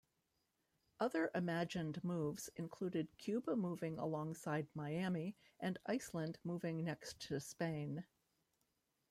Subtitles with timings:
[0.99, 8.03] Other imagined moves included Cuba moving alongside Miami, and Iceland moving next to Spain.